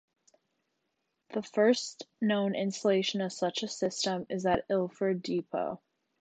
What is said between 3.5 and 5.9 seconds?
a system is at Ilford Depot.